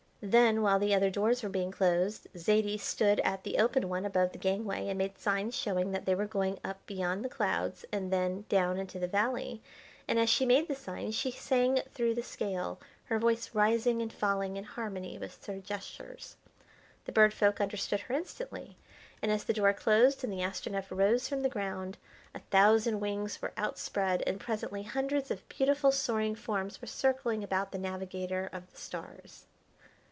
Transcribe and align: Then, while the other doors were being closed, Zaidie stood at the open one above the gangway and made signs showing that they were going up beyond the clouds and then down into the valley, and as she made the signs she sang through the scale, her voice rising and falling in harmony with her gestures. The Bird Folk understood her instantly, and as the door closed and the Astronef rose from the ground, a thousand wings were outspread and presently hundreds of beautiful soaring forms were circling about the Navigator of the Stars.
Then, 0.23 0.61
while 0.61 0.77
the 0.77 0.93
other 0.93 1.09
doors 1.09 1.41
were 1.41 1.49
being 1.49 1.71
closed, 1.71 2.27
Zaidie 2.37 2.77
stood 2.79 3.19
at 3.21 3.41
the 3.43 3.57
open 3.57 3.89
one 3.89 4.05
above 4.05 4.33
the 4.33 4.37
gangway 4.37 4.87
and 4.87 4.99
made 4.99 5.17
signs 5.17 5.55
showing 5.55 5.93
that 5.93 6.05
they 6.05 6.13
were 6.13 6.27
going 6.27 6.59
up 6.63 6.85
beyond 6.85 7.25
the 7.25 7.27
clouds 7.27 7.85
and 7.91 8.13
then 8.13 8.45
down 8.47 8.77
into 8.77 8.99
the 8.99 9.07
valley, 9.07 9.63
and 10.07 10.19
as 10.19 10.29
she 10.29 10.45
made 10.45 10.67
the 10.67 10.75
signs 10.75 11.15
she 11.15 11.31
sang 11.31 11.79
through 11.95 12.13
the 12.13 12.21
scale, 12.21 12.79
her 13.05 13.17
voice 13.17 13.55
rising 13.55 13.99
and 13.99 14.13
falling 14.13 14.57
in 14.57 14.63
harmony 14.63 15.17
with 15.17 15.43
her 15.47 15.57
gestures. 15.57 16.35
The 17.05 17.11
Bird 17.11 17.33
Folk 17.33 17.59
understood 17.59 18.01
her 18.01 18.13
instantly, 18.13 18.77
and 19.23 19.31
as 19.31 19.45
the 19.45 19.53
door 19.53 19.73
closed 19.73 20.23
and 20.23 20.31
the 20.31 20.43
Astronef 20.43 20.91
rose 20.91 21.27
from 21.27 21.41
the 21.41 21.49
ground, 21.49 21.97
a 22.35 22.41
thousand 22.51 22.99
wings 22.99 23.41
were 23.41 23.53
outspread 23.57 24.21
and 24.27 24.39
presently 24.39 24.83
hundreds 24.83 25.31
of 25.31 25.49
beautiful 25.49 25.91
soaring 25.91 26.35
forms 26.35 26.79
were 26.79 26.85
circling 26.87 27.43
about 27.43 27.71
the 27.71 27.79
Navigator 27.79 28.47
of 28.53 28.69
the 28.69 28.77
Stars. 28.77 29.47